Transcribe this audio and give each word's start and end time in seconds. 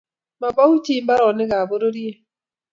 Mabau 0.41 0.73
chi 0.83 0.93
mbaronik 1.03 1.51
ab 1.59 1.67
bororiet 1.69 2.17